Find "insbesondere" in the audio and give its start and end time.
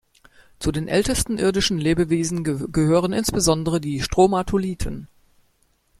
3.13-3.79